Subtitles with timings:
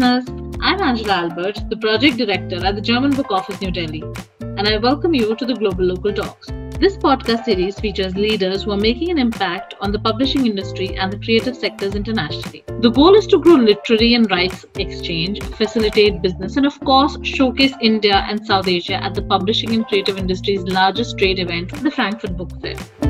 [0.00, 0.56] listeners.
[0.60, 4.02] I'm Angela Albert, the Project Director at the German Book Office New Delhi,
[4.40, 6.48] and I welcome you to the Globalocal Talks.
[6.78, 11.12] This podcast series features leaders who are making an impact on the publishing industry and
[11.12, 12.64] the creative sectors internationally.
[12.80, 17.74] The goal is to grow literary and rights exchange, facilitate business, and of course, showcase
[17.82, 22.38] India and South Asia at the publishing and creative industry's largest trade event, the Frankfurt
[22.38, 23.09] Book Fair.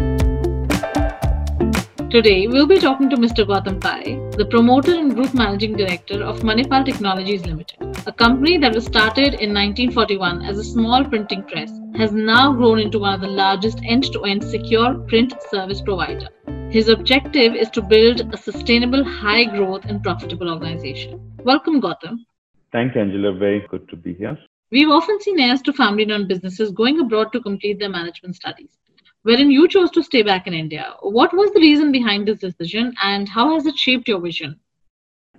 [2.10, 3.46] Today, we'll be talking to Mr.
[3.46, 8.74] Gautham Pai, the promoter and group managing director of Manipal Technologies Limited, a company that
[8.74, 13.20] was started in 1941 as a small printing press, has now grown into one of
[13.20, 16.26] the largest end-to-end secure print service provider.
[16.68, 21.20] His objective is to build a sustainable, high growth and profitable organization.
[21.44, 22.26] Welcome, Gautham.
[22.72, 23.38] Thanks, Angela.
[23.38, 24.36] Very good to be here.
[24.72, 28.79] We've often seen heirs to family run businesses going abroad to complete their management studies
[29.22, 30.94] wherein you chose to stay back in India.
[31.00, 34.58] What was the reason behind this decision and how has it shaped your vision?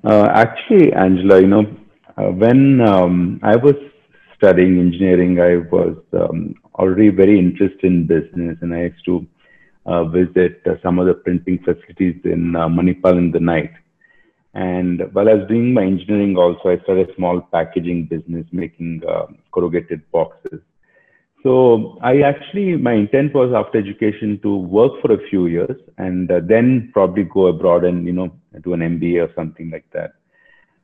[0.04, 1.65] Uh, actually, Angela, you know,
[2.18, 3.76] uh, when um, I was
[4.35, 9.27] studying engineering, I was um, already very interested in business and I used to
[9.85, 13.71] uh, visit uh, some of the printing facilities in uh, Manipal in the night.
[14.54, 19.02] And while I was doing my engineering also, I started a small packaging business making
[19.07, 20.59] uh, corrugated boxes.
[21.43, 26.31] So I actually, my intent was after education to work for a few years and
[26.31, 28.31] uh, then probably go abroad and, you know,
[28.63, 30.13] do an MBA or something like that.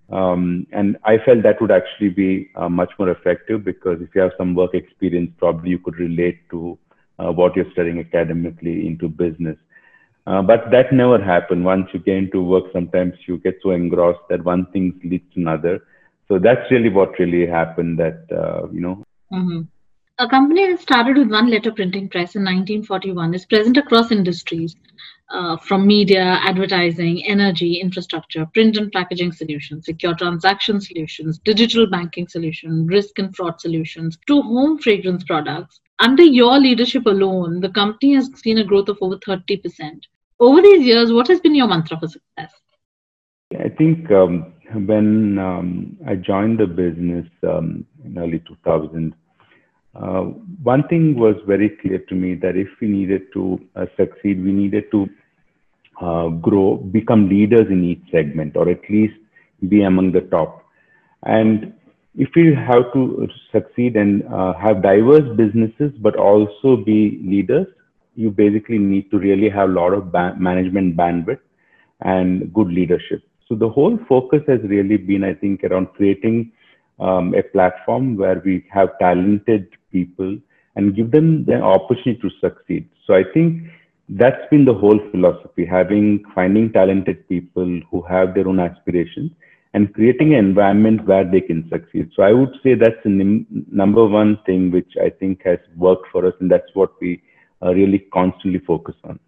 [0.10, 4.22] Um, and I felt that would actually be uh, much more effective because if you
[4.22, 6.80] have some work experience, probably you could relate to
[7.20, 9.58] uh, what you're studying academically into business.
[10.26, 11.64] Uh, but that never happened.
[11.64, 15.40] Once you get into work, sometimes you get so engrossed that one thing leads to
[15.40, 15.80] another.
[16.28, 19.62] So that's really what really happened that, uh, you know, mm-hmm.
[20.20, 24.76] A company that started with one letter printing press in 1941 is present across industries
[25.30, 32.28] uh, from media, advertising, energy, infrastructure, print and packaging solutions, secure transaction solutions, digital banking
[32.28, 35.82] solutions, risk and fraud solutions, to home fragrance products.
[36.00, 40.02] Under your leadership alone, the company has seen a growth of over 30%.
[40.40, 42.54] Over these years, what has been your mantra for success?
[43.60, 49.14] I think um, when um, I joined the business um, in early 2000,
[50.02, 50.22] uh,
[50.64, 54.52] one thing was very clear to me that if we needed to uh, succeed, we
[54.52, 55.10] needed to
[56.02, 59.16] uh, grow, become leaders in each segment, or at least
[59.70, 60.64] be among the top.
[61.24, 61.74] And
[62.16, 67.68] if we have to succeed and uh, have diverse businesses, but also be leaders,
[68.16, 71.40] you basically need to really have a lot of ba- management bandwidth
[72.02, 73.24] and good leadership.
[73.48, 76.52] So the whole focus has really been, I think, around creating
[77.00, 80.38] um, a platform where we have talented people
[80.76, 82.88] and give them the opportunity to succeed.
[83.06, 83.64] So I think
[84.10, 89.32] that's been the whole philosophy, having finding talented people who have their own aspirations
[89.74, 92.10] and creating an environment where they can succeed.
[92.16, 93.46] So I would say that's the
[93.84, 97.22] number one thing which I think has worked for us, and that's what we
[97.62, 99.20] uh, really constantly focus on.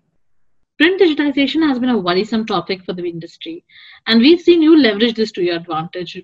[0.78, 3.66] Print digitization has been a worrisome topic for the industry,
[4.08, 6.16] and we've seen you leverage this to your advantage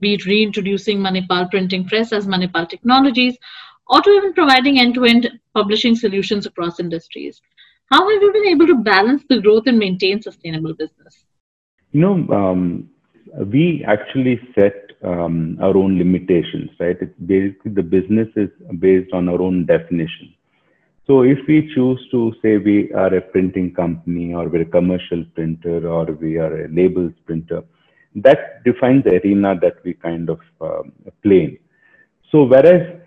[0.00, 3.36] be it reintroducing Manipal printing press as Manipal Technologies,
[3.88, 7.40] or to even providing end-to-end publishing solutions across industries.
[7.90, 11.24] How have you been able to balance the growth and maintain sustainable business?
[11.92, 12.90] You know, um,
[13.52, 16.96] we actually set um, our own limitations, right?
[17.00, 20.34] It's basically the business is based on our own definition.
[21.06, 25.24] So if we choose to say we are a printing company or we're a commercial
[25.34, 27.62] printer or we are a labels printer,
[28.16, 30.82] that defines the arena that we kind of uh,
[31.22, 31.58] play in.
[32.30, 33.00] So whereas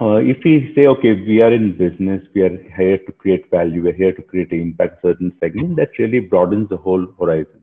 [0.00, 3.82] uh, if we say, okay, we are in business, we are here to create value,
[3.82, 7.60] we're here to create an impact certain segment, that really broadens the whole horizon.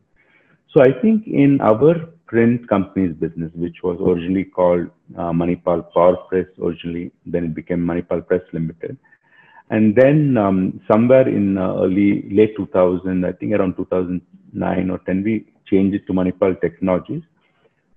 [0.74, 1.96] So I think in our
[2.28, 4.88] print company's business, which was originally called
[5.18, 8.98] uh, Manipal Power Press, originally, then it became Manipal Press Limited.
[9.70, 15.24] And then um, somewhere in uh, early, late 2000, I think around 2009 or 10,
[15.24, 17.24] we changed it to Manipal Technologies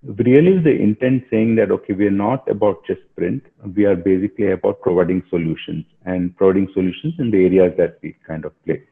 [0.04, 3.42] really the intent saying that okay we are not about just print.
[3.74, 8.44] We are basically about providing solutions and providing solutions in the areas that we kind
[8.44, 8.82] of play.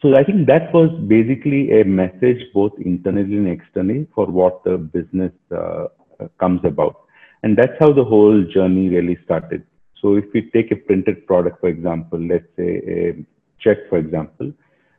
[0.00, 4.78] So i think that was basically a message both internally and externally for what the
[4.78, 5.86] business uh,
[6.40, 6.96] comes about.
[7.44, 9.64] And that's how the whole journey really started.
[10.00, 13.24] So if we take a printed product for example let's say a
[13.60, 14.52] check for example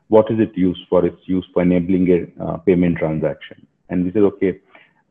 [0.10, 1.04] what is it used for?
[1.04, 3.66] It's used for enabling a uh, payment transaction.
[3.90, 4.60] And we said okay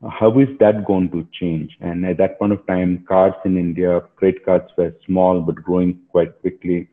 [0.09, 1.77] how is that going to change?
[1.79, 5.99] And at that point of time, cards in India, credit cards were small but growing
[6.09, 6.89] quite quickly.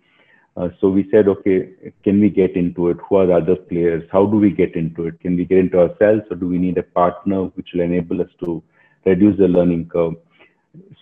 [0.56, 1.70] Uh, so we said, okay,
[2.04, 2.98] can we get into it?
[3.08, 4.02] Who are the other players?
[4.12, 5.20] How do we get into it?
[5.20, 8.28] Can we get into ourselves or do we need a partner which will enable us
[8.44, 8.62] to
[9.04, 10.14] reduce the learning curve?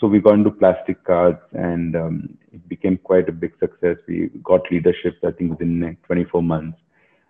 [0.01, 3.97] So we got into plastic cards and um, it became quite a big success.
[4.07, 6.79] We got leadership, I think, within 24 months.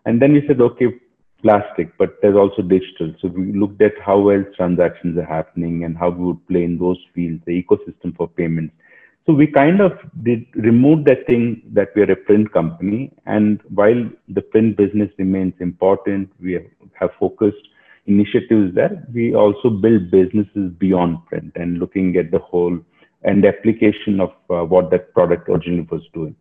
[0.04, 0.86] And then we said, okay,
[1.42, 3.14] plastic, but there's also digital.
[3.20, 6.78] So we looked at how well transactions are happening and how we would play in
[6.78, 8.74] those fields, the ecosystem for payments
[9.28, 9.92] so we kind of
[10.22, 13.12] did remove that thing that we are a print company.
[13.26, 16.58] And while the print business remains important, we
[16.94, 17.68] have focused
[18.06, 19.06] initiatives there.
[19.12, 22.78] We also build businesses beyond print and looking at the whole
[23.22, 26.34] and application of uh, what that product originally was doing.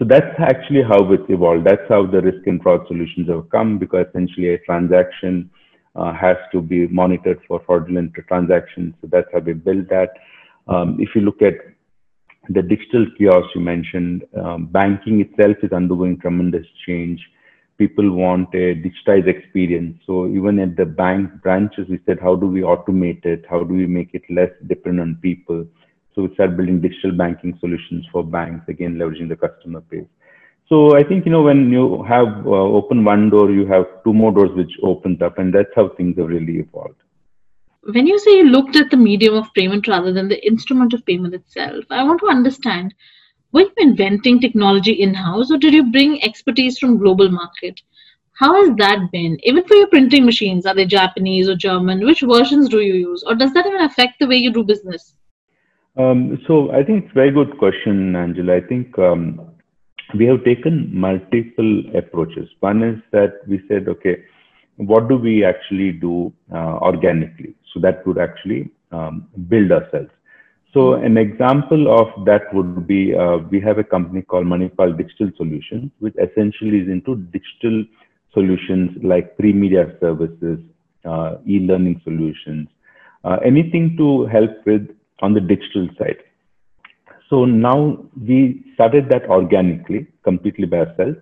[0.00, 1.66] So that's actually how it's evolved.
[1.66, 5.50] That's how the risk and fraud solutions have come because essentially a transaction
[5.94, 8.94] uh, has to be monitored for fraudulent transactions.
[9.02, 10.14] So that's how we build that.
[10.68, 11.52] Um, if you look at
[12.48, 17.20] the digital kiosk you mentioned, um, banking itself is undergoing tremendous change.
[17.76, 20.00] People want a digitized experience.
[20.06, 23.44] So even at the bank branches, we said, how do we automate it?
[23.50, 25.66] How do we make it less dependent on people?
[26.20, 30.04] So we started building digital banking solutions for banks, again, leveraging the customer base.
[30.68, 34.12] So I think, you know, when you have uh, open one door, you have two
[34.12, 37.00] more doors which opens up, and that's how things have really evolved
[37.84, 41.04] when you say you looked at the medium of payment rather than the instrument of
[41.06, 42.94] payment itself, I want to understand
[43.52, 47.80] were you inventing technology in house or did you bring expertise from global market?
[48.32, 49.38] How has that been?
[49.42, 52.04] Even for your printing machines, are they Japanese or German?
[52.04, 53.24] Which versions do you use?
[53.26, 55.14] Or does that even affect the way you do business?
[56.00, 58.56] Um, so I think it's a very good question, Angela.
[58.56, 59.40] I think um,
[60.14, 62.48] we have taken multiple approaches.
[62.60, 64.24] One is that we said, okay,
[64.76, 67.54] what do we actually do uh, organically?
[67.72, 70.10] So that would actually um, build ourselves.
[70.72, 75.30] So an example of that would be uh, we have a company called Manipal Digital
[75.36, 77.84] Solutions, which essentially is into digital
[78.32, 80.60] solutions like pre-media services,
[81.04, 82.68] uh, e-learning solutions,
[83.24, 84.88] uh, anything to help with
[85.22, 86.18] on the digital side.
[87.28, 91.16] So now we started that organically, completely by ourselves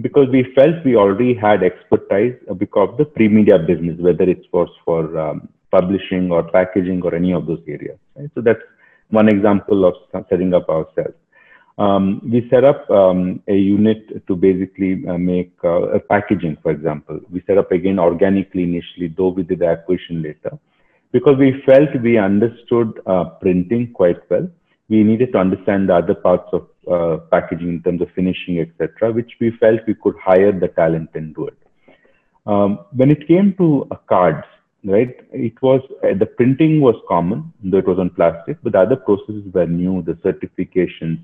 [0.00, 4.68] because we felt we already had expertise because of the pre-media business, whether it was
[4.84, 7.98] for um, publishing or packaging or any of those areas.
[8.14, 8.30] Right?
[8.34, 8.62] So that's
[9.10, 9.94] one example of
[10.28, 11.14] setting up ourselves.
[11.78, 17.20] Um, we set up um, a unit to basically uh, make uh, packaging, for example.
[17.30, 20.58] We set up again organically initially, though we did the acquisition later,
[21.12, 24.48] because we felt we understood uh, printing quite well.
[24.88, 29.12] We needed to understand the other parts of uh, packaging in terms of finishing, etc.,
[29.12, 31.58] which we felt we could hire the talent and do it.
[32.46, 34.46] Um, when it came to uh, cards,
[34.84, 38.78] right, it was uh, the printing was common, though it was on plastic, but the
[38.78, 41.18] other processes were new, the certifications.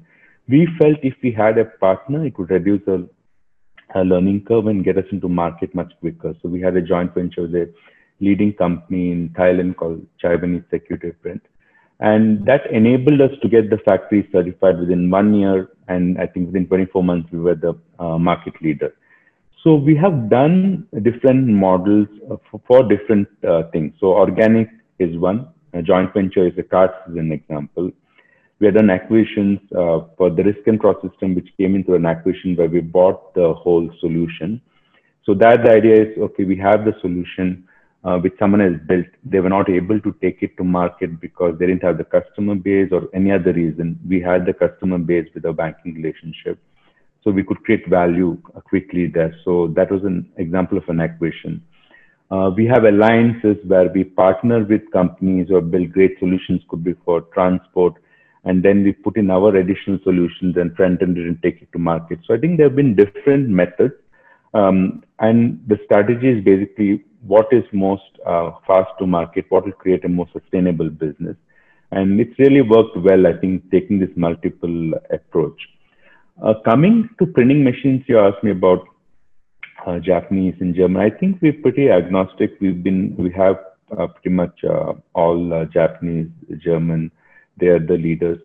[0.46, 4.98] We felt if we had a partner, it would reduce a learning curve and get
[4.98, 6.34] us into market much quicker.
[6.42, 7.72] So we had a joint venture with a
[8.20, 11.42] leading company in Thailand called Chanwanich Security Print
[12.00, 15.70] and that enabled us to get the factory certified within one year.
[15.88, 18.94] And I think within 24 months, we were the uh, market leader.
[19.62, 22.08] So we have done different models
[22.50, 23.94] for, for different uh, things.
[24.00, 24.68] So organic
[24.98, 25.48] is one.
[25.72, 27.90] A joint venture is a card is an example.
[28.58, 32.06] We have done acquisitions uh, for the risk and fraud system, which came into an
[32.06, 34.60] acquisition where we bought the whole solution.
[35.24, 37.66] So that the idea is, okay, we have the solution
[38.04, 41.58] uh, which someone has built, they were not able to take it to market because
[41.58, 43.98] they didn't have the customer base or any other reason.
[44.06, 46.58] We had the customer base with our banking relationship.
[47.22, 48.36] So we could create value
[48.68, 49.34] quickly there.
[49.44, 51.62] So that was an example of an acquisition.
[52.30, 56.94] Uh, we have alliances where we partner with companies or build great solutions, could be
[57.04, 57.94] for transport,
[58.44, 61.78] and then we put in our additional solutions and front end and take it to
[61.78, 62.18] market.
[62.26, 63.94] So I think there have been different methods.
[64.52, 69.72] Um, and the strategy is basically what is most uh, fast to market, what will
[69.72, 71.36] create a more sustainable business.
[71.90, 75.60] And it's really worked well, I think, taking this multiple approach.
[76.42, 78.86] Uh, coming to printing machines, you asked me about
[79.86, 81.00] uh, Japanese and German.
[81.00, 82.56] I think we're pretty agnostic.
[82.60, 83.56] We've been, we have
[83.96, 86.28] uh, pretty much uh, all uh, Japanese,
[86.58, 87.10] German.
[87.58, 88.40] They are the leaders.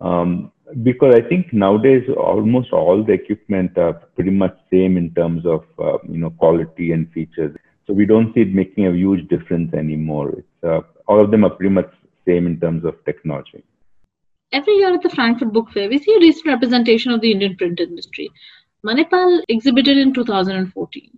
[0.00, 5.44] Um, because I think nowadays almost all the equipment are pretty much same in terms
[5.44, 5.64] of
[6.08, 7.54] you know quality and features.
[7.86, 10.30] So we don't see it making a huge difference anymore.
[10.30, 11.90] It's, uh, all of them are pretty much
[12.26, 13.64] same in terms of technology.
[14.52, 17.56] Every year at the Frankfurt Book Fair, we see a recent representation of the Indian
[17.56, 18.30] print industry.
[18.86, 21.10] Manipal exhibited in 2014.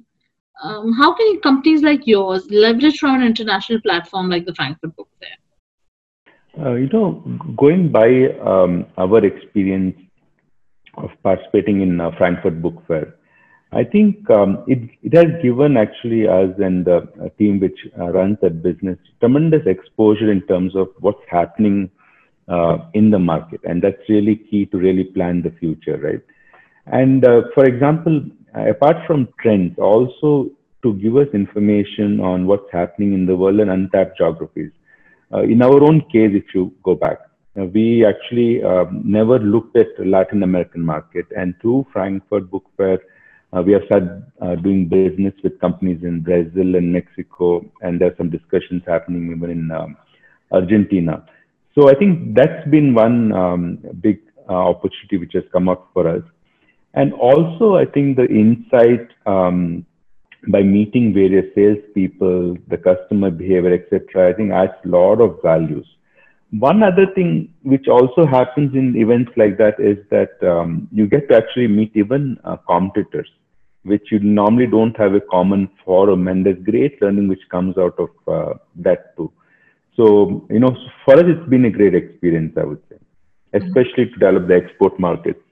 [0.63, 5.09] Um, how can companies like yours leverage from an international platform like the Frankfurt Book
[5.21, 6.65] Fair?
[6.65, 7.23] Uh, you know,
[7.57, 9.97] going by um, our experience,
[10.97, 13.15] of participating in uh, Frankfurt Book Fair.
[13.75, 18.39] I think um, it, it has given actually us and the team which uh, runs
[18.41, 21.91] that business tremendous exposure in terms of what's happening
[22.49, 23.61] uh, in the market.
[23.65, 26.21] And that's really key to really plan the future, right?
[26.87, 28.23] And uh, for example,
[28.55, 30.51] apart from trends, also
[30.83, 34.71] to give us information on what's happening in the world and untapped geographies.
[35.33, 37.19] Uh, in our own case, if you go back,
[37.59, 42.99] uh, we actually um, never looked at Latin American market, and through Frankfurt Book Fair,
[43.63, 48.31] we have started uh, doing business with companies in Brazil and Mexico, and there's some
[48.31, 49.97] discussions happening even in um,
[50.51, 51.25] Argentina.
[51.75, 56.09] So I think that's been one um, big uh, opportunity which has come up for
[56.09, 56.23] us.
[56.95, 59.85] And also, I think the insight um,
[60.49, 65.87] by meeting various salespeople, the customer behavior, etc., I think adds a lot of values.
[66.51, 71.29] One other thing which also happens in events like that is that um, you get
[71.29, 73.29] to actually meet even uh, competitors
[73.85, 77.97] which you normally don't have a common forum and there's great learning which comes out
[78.05, 79.31] of uh, that too
[79.97, 80.75] so you know
[81.05, 82.99] for us it's been a great experience i would say
[83.61, 85.45] especially to develop the export markets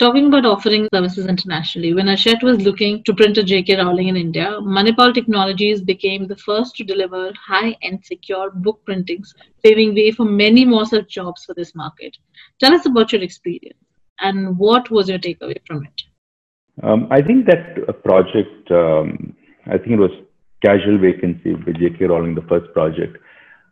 [0.00, 4.16] Talking about offering services internationally, when Hachette was looking to print a JK Rowling in
[4.16, 9.32] India, Manipal Technologies became the first to deliver high-end secure book printings,
[9.62, 12.16] paving way for many more such jobs for this market.
[12.58, 13.78] Tell us about your experience
[14.18, 16.02] and what was your takeaway from it?
[16.82, 19.34] Um, I think that project, um,
[19.66, 20.10] I think it was
[20.64, 22.06] Casual Vacancy with J.K.
[22.06, 23.18] Rowling, the first project.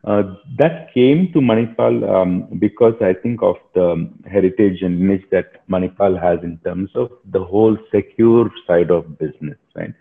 [0.04, 5.66] Uh, that came to Manipal um, because I think of the heritage and image that
[5.68, 9.94] Manipal has in terms of the whole secure side of business, right?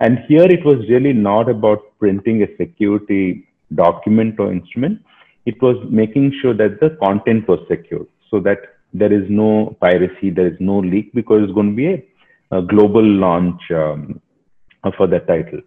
[0.00, 5.02] And here it was really not about printing a security document or instrument.
[5.44, 8.58] It was making sure that the content was secure so that
[8.94, 12.04] there is no piracy, there is no leak because it's going to be a
[12.50, 14.20] a global launch um,
[14.96, 15.60] for that title.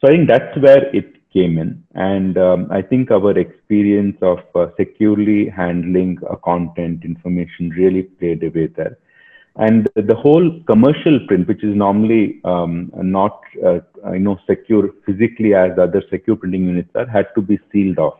[0.00, 1.82] So I think that's where it came in.
[1.94, 8.42] And um, I think our experience of uh, securely handling a content information really played
[8.42, 8.98] a way there.
[9.56, 13.80] And the whole commercial print, which is normally um, not uh,
[14.12, 17.98] you know secure physically as the other secure printing units are, had to be sealed
[17.98, 18.18] off.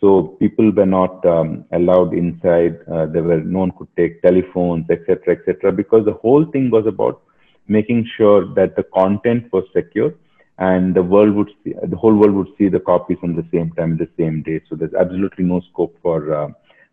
[0.00, 2.80] So people were not um, allowed inside.
[2.90, 6.86] Uh, there were no one could take telephones, etc., etc., because the whole thing was
[6.86, 7.22] about
[7.68, 10.14] making sure that the content was secure
[10.58, 13.70] and the world would see, the whole world would see the copies on the same
[13.72, 14.60] time, the same day.
[14.68, 16.48] So there's absolutely no scope for uh,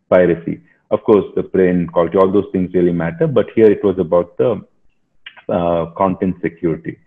[0.10, 0.62] piracy.
[0.92, 4.38] Of course, the print, quality, all those things really matter, but here it was about
[4.38, 4.66] the
[5.50, 6.98] uh, content security.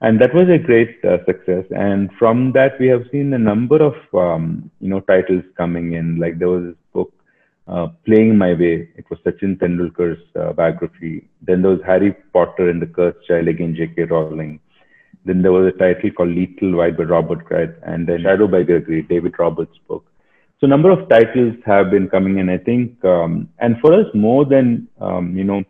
[0.00, 1.64] And that was a great uh, success.
[1.70, 6.18] And from that, we have seen a number of, um, you know, titles coming in.
[6.18, 6.74] Like there was
[7.72, 8.88] uh, playing My Way.
[8.96, 11.28] It was Sachin Tendulkar's uh, biography.
[11.40, 14.04] Then there was Harry Potter and the Cursed Child, again J.K.
[14.04, 14.60] Rowling.
[15.24, 18.62] Then there was a title called Lethal White by Robert Galbraith, and then Shadow by
[18.64, 20.04] Gregory, David Roberts' book.
[20.58, 24.06] So a number of titles have been coming in, I think, um, and for us,
[24.14, 25.64] more than um, you know,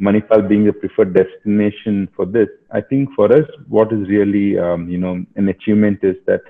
[0.00, 4.88] Manipal being the preferred destination for this, I think for us, what is really um,
[4.88, 6.42] you know an achievement is that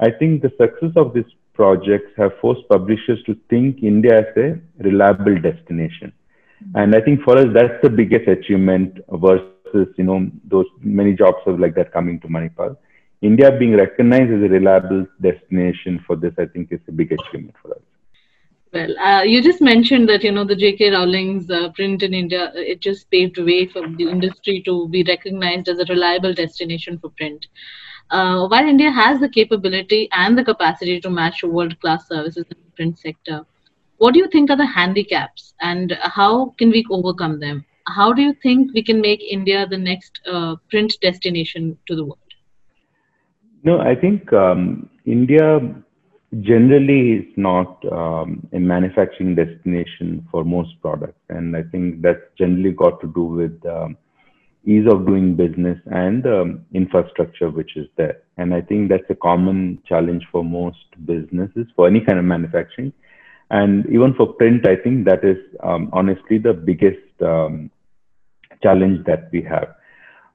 [0.00, 1.26] I think the success of this
[1.56, 6.12] projects have forced publishers to think India as a reliable destination.
[6.74, 11.38] And I think for us, that's the biggest achievement versus, you know, those many jobs
[11.46, 12.76] of like that coming to Manipal.
[13.22, 17.54] India being recognized as a reliable destination for this, I think is a big achievement
[17.62, 17.82] for us.
[18.72, 20.90] Well, uh, you just mentioned that you know the J.K.
[20.90, 22.52] Rowling's uh, print in India.
[22.54, 26.98] It just paved the way for the industry to be recognized as a reliable destination
[26.98, 27.46] for print.
[28.10, 32.70] Uh, while India has the capability and the capacity to match world-class services in the
[32.76, 33.44] print sector,
[33.98, 37.64] what do you think are the handicaps and how can we overcome them?
[37.88, 42.04] How do you think we can make India the next uh, print destination to the
[42.04, 42.18] world?
[43.62, 45.60] No, I think um, India
[46.40, 52.72] generally is not um, a manufacturing destination for most products, and I think that's generally
[52.72, 53.96] got to do with um,
[54.66, 58.18] ease of doing business and um, infrastructure which is there.
[58.36, 62.92] And I think that's a common challenge for most businesses for any kind of manufacturing.
[63.50, 67.70] And even for print, I think that is um, honestly the biggest um,
[68.60, 69.76] challenge that we have.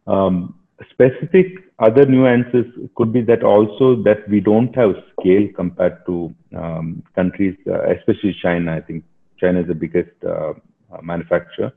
[0.08, 0.56] Um,
[0.90, 1.48] specific
[1.80, 7.58] other nuances could be that also that we don't have scale compared to um, countries,
[7.68, 8.78] uh, especially China.
[8.78, 9.04] I think
[9.40, 10.54] China is the biggest uh,
[11.02, 11.74] manufacturer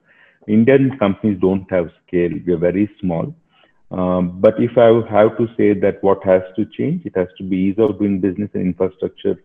[0.49, 2.31] Indian companies don't have scale.
[2.47, 3.35] We are very small.
[3.91, 7.45] Um, but if I have to say that what has to change, it has to
[7.45, 9.37] be ease of doing business and infrastructure.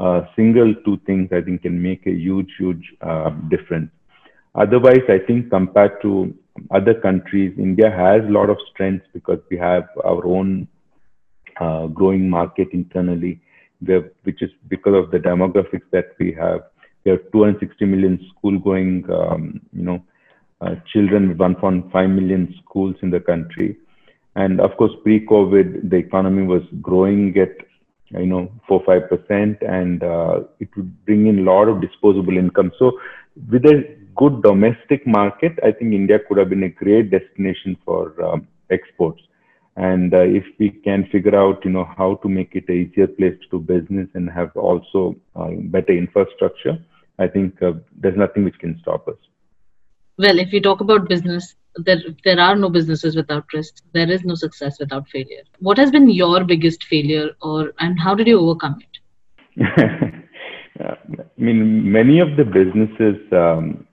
[0.00, 3.90] Uh, single two things I think can make a huge, huge uh, difference.
[4.54, 6.34] Otherwise, I think compared to
[6.70, 10.68] other countries, India has a lot of strengths because we have our own
[11.60, 13.40] uh, growing market internally,
[13.88, 16.62] have, which is because of the demographics that we have.
[17.04, 20.02] We have 260 million school-going, um, you know,
[20.92, 23.76] children with 1.5 million schools in the country.
[24.34, 27.50] And of course, pre-COVID, the economy was growing at,
[28.10, 32.36] you know, four five percent, and uh, it would bring in a lot of disposable
[32.36, 32.72] income.
[32.78, 32.98] So,
[33.50, 38.22] with a good domestic market, I think India could have been a great destination for
[38.24, 39.20] um, exports.
[39.76, 43.06] And uh, if we can figure out, you know, how to make it a easier
[43.06, 46.78] place to do business and have also uh, better infrastructure,
[47.18, 49.16] I think uh, there's nothing which can stop us.
[50.22, 53.82] Well, if you talk about business, there there are no businesses without risks.
[53.92, 55.42] There is no success without failure.
[55.58, 58.94] What has been your biggest failure, or and how did you overcome it?
[60.80, 60.96] I
[61.36, 63.86] mean, many of the businesses um,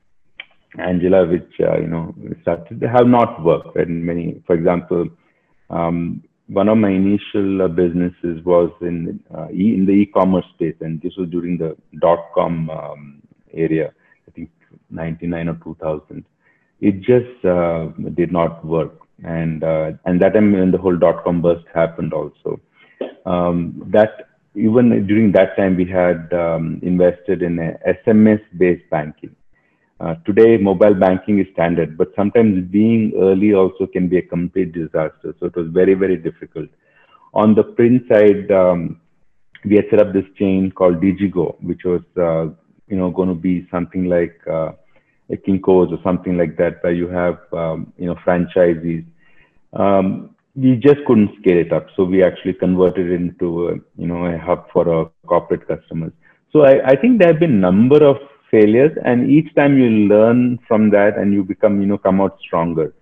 [0.78, 3.76] Angela, which uh, you know started, have not worked.
[3.78, 5.08] And many, for example,
[5.72, 10.76] um, one of my initial uh, businesses was in uh, e- in the e-commerce space,
[10.82, 13.22] and this was during the dot com um,
[13.54, 13.92] area.
[14.28, 14.52] I think
[14.90, 16.26] 99 or 2000.
[16.82, 21.24] It just uh, did not work, and uh, and that time when the whole dot
[21.24, 22.60] com burst happened, also
[23.26, 29.36] um, that even during that time we had um, invested in SMS based banking
[30.00, 34.72] uh, today, mobile banking is standard, but sometimes being early also can be a complete
[34.72, 35.36] disaster.
[35.40, 36.70] So it was very, very difficult.
[37.34, 39.02] On the print side, um,
[39.66, 42.48] we had set up this chain called Digigo, which was, uh,
[42.90, 44.72] you know, going to be something like uh,
[45.30, 49.06] a Kinko's or something like that, where you have, um, you know, franchisees.
[49.74, 54.08] Um, we just couldn't scale it up, so we actually converted it into, a, you
[54.08, 56.12] know, a hub for our corporate customers.
[56.52, 58.18] So I, I think there have been number of
[58.52, 62.38] failures and each time you learn from that and you become you know come out
[62.42, 62.94] stronger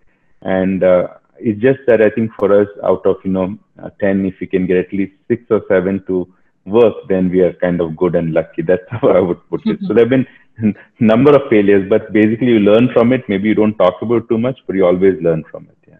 [0.42, 1.08] and uh,
[1.40, 4.48] it's just that i think for us out of you know uh, 10 if we
[4.48, 6.28] can get at least 6 or 7 to
[6.68, 8.62] work then we are kind of good and lucky.
[8.62, 9.80] That's how i would put it.
[9.88, 10.28] So there have been
[10.60, 13.28] a number of failures but basically you learn from it.
[13.28, 15.98] Maybe you don't talk about too much but you always learn from it yeah.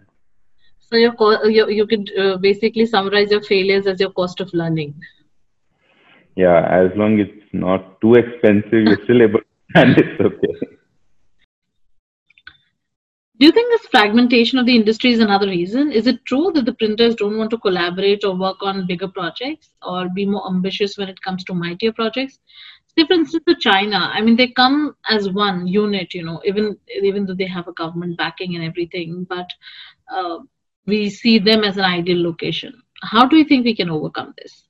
[0.80, 1.14] So your
[1.50, 4.94] you, you could uh, basically summarize your failures as your cost of learning.
[6.36, 10.77] Yeah, as long as it's not too expensive, you're still able to and it's okay.
[13.38, 15.92] Do you think this fragmentation of the industry is another reason?
[15.92, 19.70] Is it true that the printers don't want to collaborate or work on bigger projects
[19.80, 22.40] or be more ambitious when it comes to mightier projects?
[22.96, 26.76] Say, for instance, to China, I mean, they come as one unit, you know, even
[27.00, 29.46] even though they have a government backing and everything, but
[30.12, 30.38] uh,
[30.86, 32.82] we see them as an ideal location.
[33.02, 34.64] How do you think we can overcome this?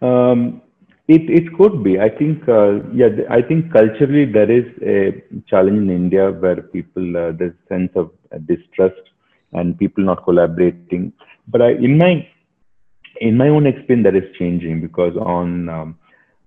[0.00, 0.62] Um,
[1.06, 1.98] it it could be.
[2.00, 3.08] I think uh, yeah.
[3.30, 8.10] I think culturally there is a challenge in India where people uh, there's sense of
[8.46, 9.00] distrust
[9.52, 11.12] and people not collaborating.
[11.48, 12.26] But I, in my
[13.20, 15.98] in my own experience, that is changing because on um,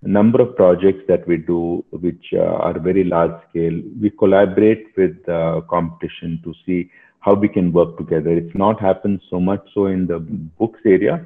[0.03, 4.87] a number of projects that we do, which uh, are very large scale, we collaborate
[4.97, 6.89] with uh, competition to see
[7.19, 8.31] how we can work together.
[8.31, 11.25] It's not happened so much so in the books area,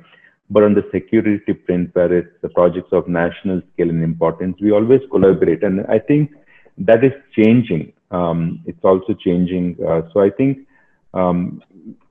[0.52, 4.72] but on the security print, where it's the projects of national scale and importance, we
[4.72, 5.64] always collaborate.
[5.64, 6.32] And I think
[6.78, 7.94] that is changing.
[8.12, 9.78] Um, it's also changing.
[9.88, 10.68] Uh, so I think
[11.14, 11.64] um,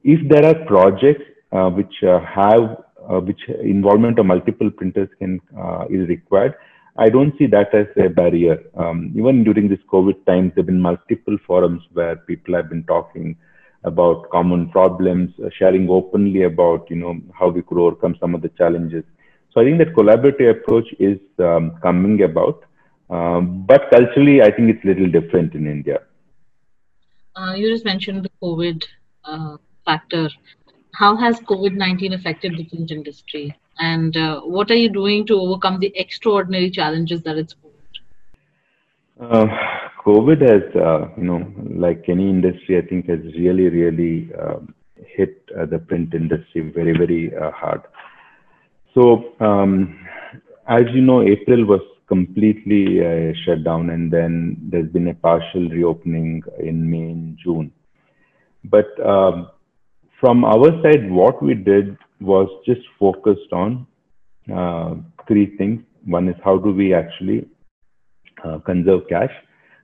[0.04, 5.40] if there are projects uh, which uh, have uh, which involvement of multiple printers can
[5.58, 6.54] uh, is required,
[6.96, 8.62] I don't see that as a barrier.
[8.76, 12.84] Um, even during this COVID times, there have been multiple forums where people have been
[12.84, 13.36] talking
[13.84, 18.42] about common problems, uh, sharing openly about you know how we could overcome some of
[18.42, 19.04] the challenges.
[19.52, 22.64] So I think that collaborative approach is um, coming about,
[23.08, 26.02] um, but culturally I think it's a little different in India.
[27.34, 28.84] Uh, you just mentioned the COVID
[29.24, 30.28] uh, factor.
[30.94, 35.40] How has COVID nineteen affected the print industry, and uh, what are you doing to
[35.40, 38.00] overcome the extraordinary challenges that it's posed?
[40.10, 41.40] COVID has, uh, you know,
[41.86, 46.94] like any industry, I think has really, really um, hit uh, the print industry very,
[46.98, 47.82] very uh, hard.
[48.94, 50.04] So, um,
[50.66, 55.68] as you know, April was completely uh, shut down, and then there's been a partial
[55.68, 57.70] reopening in May and June.
[58.64, 59.50] But um,
[60.18, 63.86] from our side, what we did was just focused on
[64.52, 64.96] uh,
[65.28, 65.82] three things.
[66.04, 67.46] One is how do we actually
[68.44, 69.32] uh, conserve cash?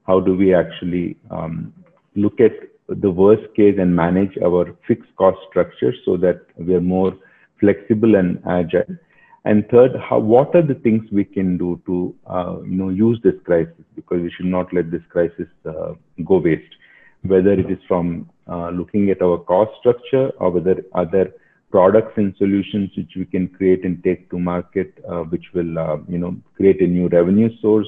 [0.07, 1.73] How do we actually um,
[2.15, 2.53] look at
[2.89, 7.13] the worst case and manage our fixed cost structure so that we are more
[7.59, 8.97] flexible and agile.
[9.45, 13.21] And third, how, what are the things we can do to, uh, you know, use
[13.23, 16.75] this crisis because we should not let this crisis uh, go waste,
[17.23, 21.33] whether it is from uh, looking at our cost structure or whether other
[21.71, 25.97] products and solutions which we can create and take to market, uh, which will, uh,
[26.09, 27.87] you know, create a new revenue source.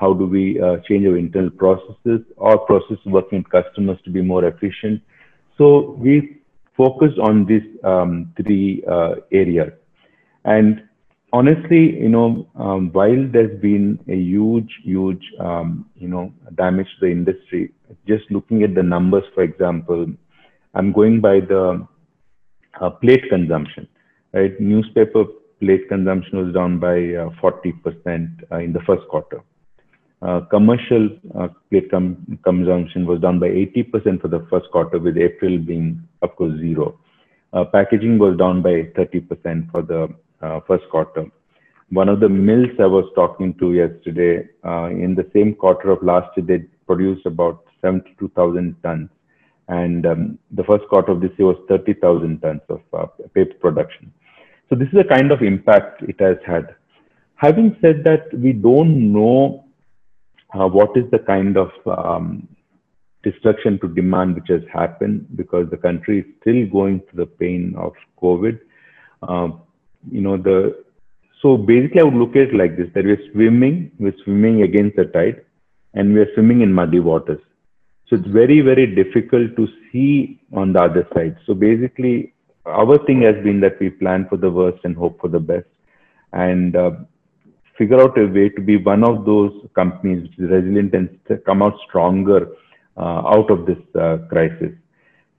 [0.00, 4.22] How do we uh, change our internal processes or process working with customers to be
[4.22, 5.02] more efficient?
[5.58, 6.38] So we
[6.76, 8.82] focused on these um, three
[9.30, 9.72] areas.
[10.44, 10.82] And
[11.32, 17.06] honestly, you know, um, while there's been a huge, huge, um, you know, damage to
[17.06, 17.72] the industry,
[18.06, 20.06] just looking at the numbers, for example,
[20.74, 21.86] I'm going by the
[22.80, 23.88] uh, plate consumption,
[24.32, 24.58] right?
[24.60, 25.24] Newspaper
[25.60, 29.42] plate consumption was down by uh, 40% uh, in the first quarter.
[30.22, 31.48] Uh, commercial uh,
[31.90, 36.58] com consumption was down by 80% for the first quarter, with April being, of course,
[36.60, 36.98] zero.
[37.54, 40.08] Uh, packaging was down by 30% for the
[40.42, 41.24] uh, first quarter.
[41.88, 46.02] One of the mills I was talking to yesterday, uh, in the same quarter of
[46.02, 49.08] last year, they produced about 72,000 tons.
[49.68, 54.12] And um, the first quarter of this year was 30,000 tons of uh, paper production.
[54.68, 56.74] So this is the kind of impact it has had.
[57.36, 59.64] Having said that, we don't know
[60.54, 62.48] uh, what is the kind of um,
[63.22, 67.74] destruction to demand which has happened because the country is still going through the pain
[67.76, 68.58] of COVID.
[69.22, 69.48] Uh,
[70.10, 70.84] you know, the
[71.42, 74.96] so basically I would look at it like this, that we're swimming, we're swimming against
[74.96, 75.42] the tide
[75.94, 77.40] and we're swimming in muddy waters.
[78.08, 81.38] So it's very, very difficult to see on the other side.
[81.46, 82.34] So basically
[82.66, 85.66] our thing has been that we plan for the worst and hope for the best
[86.32, 86.90] and uh,
[87.80, 91.08] figure out a way to be one of those companies which is resilient and
[91.46, 92.40] come out stronger
[93.04, 94.72] uh, out of this uh, crisis.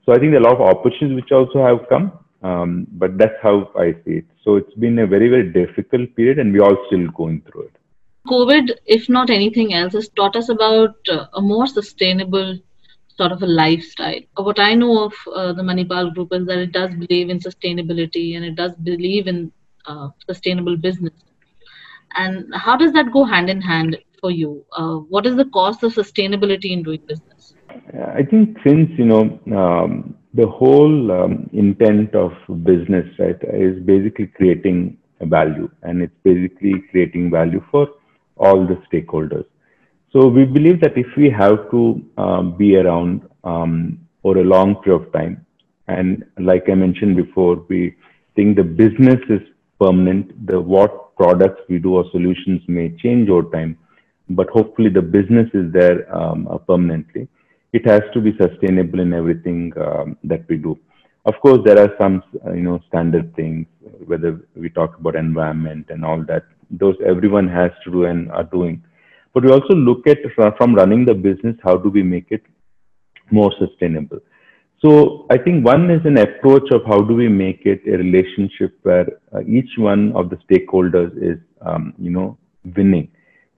[0.06, 2.12] So I think there are a lot of opportunities which also have come
[2.44, 4.26] um, but that's how I see it.
[4.44, 7.76] So it's been a very, very difficult period, and we're all still going through it.
[8.28, 12.58] COVID, if not anything else, has taught us about uh, a more sustainable
[13.16, 14.20] sort of a lifestyle.
[14.38, 18.36] What I know of uh, the Manipal Group is that it does believe in sustainability
[18.36, 19.52] and it does believe in
[19.86, 21.14] uh, sustainable business.
[22.16, 24.64] And how does that go hand in hand for you?
[24.76, 27.54] Uh, what is the cost of sustainability in doing business?
[28.16, 32.32] I think since you know um, the whole um, intent of
[32.64, 37.88] business, right, is basically creating a value, and it's basically creating value for
[38.38, 39.46] all the stakeholders.
[40.12, 44.76] So we believe that if we have to um, be around um, for a long
[44.84, 45.46] period of time,
[45.88, 47.96] and like I mentioned before, we
[48.36, 49.42] think the business is
[49.80, 50.48] permanent.
[50.48, 53.78] The what products we do or solutions may change over time,
[54.30, 57.28] but hopefully the business is there um, permanently
[57.74, 60.78] it has to be sustainable in everything um, that we do.
[61.26, 63.68] Of course, there are some, uh, you know, standard things,
[64.06, 68.44] whether we talk about environment and all that, those everyone has to do and are
[68.44, 68.84] doing.
[69.34, 70.18] But we also look at
[70.58, 72.44] from running the business, how do we make it
[73.30, 74.20] more sustainable?
[74.84, 78.78] So I think one is an approach of how do we make it a relationship
[78.82, 82.38] where uh, each one of the stakeholders is, um, you know,
[82.76, 83.12] winning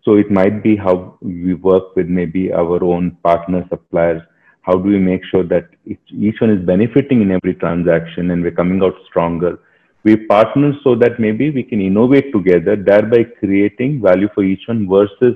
[0.05, 4.21] so it might be how we work with maybe our own partner suppliers.
[4.61, 8.51] How do we make sure that each one is benefiting in every transaction and we're
[8.51, 9.59] coming out stronger?
[10.03, 14.89] We partner so that maybe we can innovate together, thereby creating value for each one
[14.89, 15.35] versus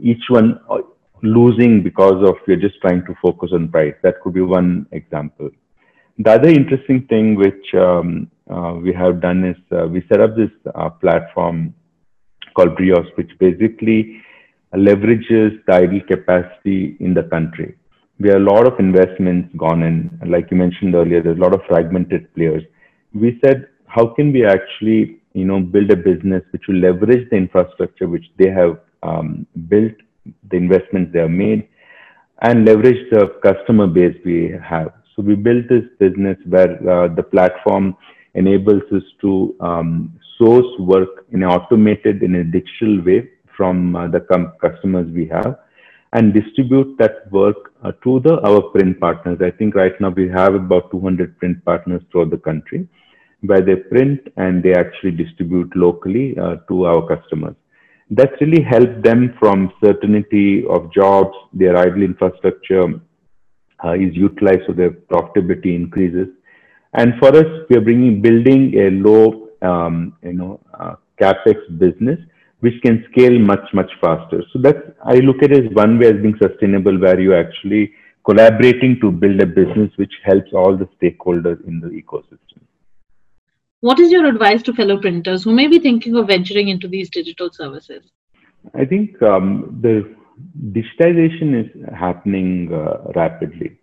[0.00, 0.78] each one uh,
[1.22, 3.94] losing because of we're just trying to focus on price.
[4.02, 5.50] That could be one example.
[6.18, 10.36] The other interesting thing which um, uh, we have done is uh, we set up
[10.36, 11.74] this uh, platform
[12.54, 14.20] called Brios, which basically
[14.74, 17.76] leverages the idle capacity in the country.
[18.18, 21.54] We have a lot of investments gone in, like you mentioned earlier, there's a lot
[21.54, 22.62] of fragmented players.
[23.14, 27.36] We said, how can we actually, you know, build a business which will leverage the
[27.36, 29.94] infrastructure which they have um, built,
[30.50, 31.68] the investments they have made,
[32.42, 34.92] and leverage the customer base we have.
[35.14, 37.96] So we built this business where uh, the platform
[38.34, 44.08] enables us to um, source work in an automated, in a digital way from uh,
[44.08, 44.20] the
[44.60, 45.58] customers we have
[46.12, 49.38] and distribute that work uh, to the our print partners.
[49.40, 52.88] I think right now we have about 200 print partners throughout the country
[53.42, 57.54] where they print and they actually distribute locally uh, to our customers.
[58.10, 63.00] That's really helped them from certainty of jobs, their idle infrastructure
[63.84, 66.28] uh, is utilized so their profitability increases.
[66.94, 72.18] And for us, we are bringing building a low um, you know, uh, capex business,
[72.60, 74.42] which can scale much, much faster.
[74.52, 77.92] So that's, I look at it as one way as being sustainable, where you actually
[78.24, 82.60] collaborating to build a business which helps all the stakeholders in the ecosystem.
[83.80, 87.08] What is your advice to fellow printers who may be thinking of venturing into these
[87.08, 88.10] digital services?
[88.74, 90.14] I think um, the
[90.70, 93.78] digitization is happening uh, rapidly.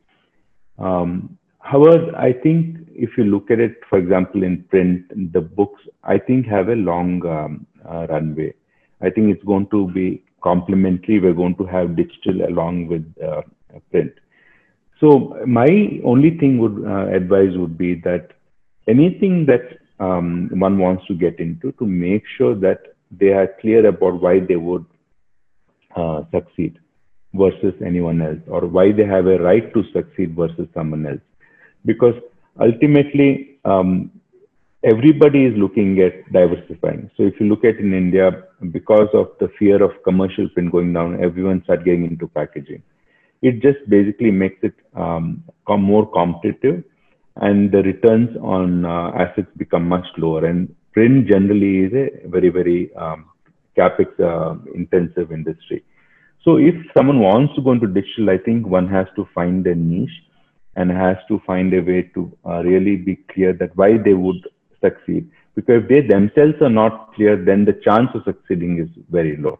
[0.77, 5.81] Um, however, I think if you look at it, for example, in print, the books
[6.03, 8.53] I think have a long um, uh, runway.
[9.01, 11.19] I think it's going to be complementary.
[11.19, 13.41] We're going to have digital along with uh,
[13.89, 14.13] print.
[14.99, 18.33] So my only thing would uh, advise would be that
[18.87, 23.85] anything that um, one wants to get into to make sure that they are clear
[23.87, 24.85] about why they would
[25.95, 26.79] uh, succeed
[27.33, 31.21] versus anyone else or why they have a right to succeed versus someone else.
[31.85, 32.15] Because
[32.59, 34.11] ultimately um,
[34.83, 37.09] everybody is looking at diversifying.
[37.17, 40.93] So if you look at in india because of the fear of commercial print going
[40.93, 42.83] down everyone started getting into packaging.
[43.41, 46.83] It just basically makes it um, more competitive
[47.41, 50.45] and the returns on uh, assets become much lower.
[50.45, 53.29] And print generally is a very, very um,
[53.77, 55.83] capex uh, intensive industry.
[56.43, 59.75] So if someone wants to go into digital, I think one has to find a
[59.75, 60.23] niche
[60.75, 64.47] and has to find a way to uh, really be clear that why they would
[64.81, 65.29] succeed.
[65.55, 69.59] Because if they themselves are not clear, then the chance of succeeding is very low.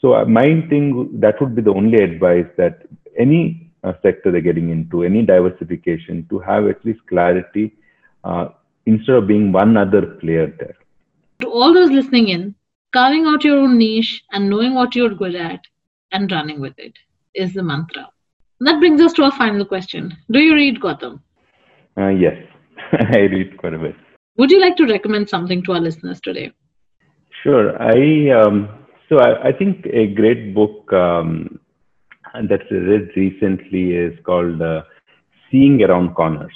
[0.00, 2.82] So uh, my thing, that would be the only advice that
[3.16, 7.74] any uh, sector they're getting into, any diversification, to have at least clarity
[8.24, 8.48] uh,
[8.86, 10.76] instead of being one other player there.
[11.40, 12.54] To all those listening in,
[12.92, 15.60] carving out your own niche and knowing what you're good at
[16.12, 16.94] and running with it
[17.34, 18.08] is the mantra.
[18.60, 20.16] That brings us to our final question.
[20.30, 21.20] Do you read Gautham?
[21.96, 22.36] Uh, yes,
[22.92, 23.94] I read quite a bit.
[24.36, 26.52] Would you like to recommend something to our listeners today?
[27.42, 27.80] Sure.
[27.80, 28.68] I um,
[29.08, 31.60] so I, I, think a great book um,
[32.46, 34.82] that I read recently is called uh,
[35.50, 36.52] Seeing Around Corners.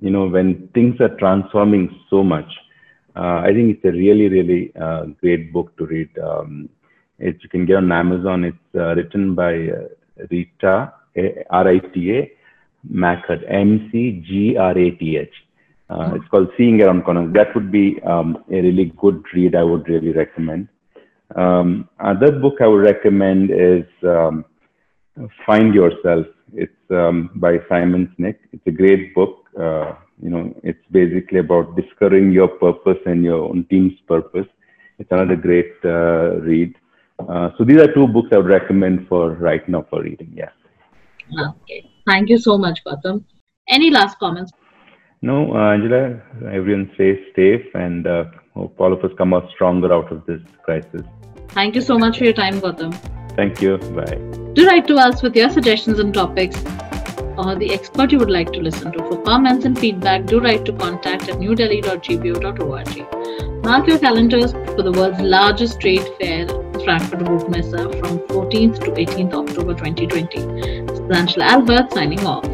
[0.00, 2.50] You know, when things are transforming so much,
[3.14, 6.10] uh, I think it's a really, really uh, great book to read.
[6.18, 6.68] Um,
[7.18, 8.44] it, you can get on Amazon.
[8.44, 9.88] It's uh, written by uh,
[10.30, 10.92] Rita,
[11.50, 12.32] R-I-T-A,
[12.90, 15.34] McGrath, M-C-G-R-A-T-H.
[15.88, 17.32] Uh, it's called Seeing Around Corners.
[17.34, 19.54] That would be um, a really good read.
[19.54, 20.68] I would really recommend.
[21.36, 24.44] Um, other book I would recommend is um,
[25.46, 26.26] Find Yourself.
[26.54, 28.36] It's um, by Simon Sinek.
[28.52, 29.48] It's a great book.
[29.58, 34.46] Uh, you know, it's basically about discovering your purpose and your own team's purpose.
[34.98, 36.76] It's another great uh, read.
[37.18, 40.32] Uh, so these are two books I would recommend for right now for reading.
[40.34, 40.50] Yeah.
[41.38, 41.88] Okay.
[42.06, 43.24] Thank you so much, Gautham.
[43.68, 44.52] Any last comments?
[45.22, 46.20] No, uh, Angela.
[46.50, 50.40] Everyone stay safe and uh, hope all of us come out stronger out of this
[50.64, 51.02] crisis.
[51.48, 52.94] Thank you so much for your time, Gautham.
[53.36, 53.78] Thank you.
[53.78, 54.18] Bye.
[54.54, 56.56] Do write to us with your suggestions and topics
[57.38, 58.98] or the expert you would like to listen to.
[58.98, 63.64] For comments and feedback, do write to contact at newdelhi.gbo.org.
[63.64, 66.46] Mark your calendars for the world's largest trade fair,
[66.84, 70.86] Frankfurt Buchmesse, from 14th to 18th October 2020.
[70.86, 72.44] This is Angela Albert signing off.